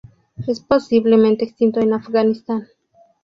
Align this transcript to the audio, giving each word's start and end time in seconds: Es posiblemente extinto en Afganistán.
Es 0.47 0.59
posiblemente 0.61 1.45
extinto 1.45 1.79
en 1.79 1.93
Afganistán. 1.93 2.67